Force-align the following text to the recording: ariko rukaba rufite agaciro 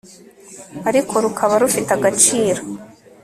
ariko 0.89 1.13
rukaba 1.23 1.55
rufite 1.63 1.89
agaciro 1.97 2.61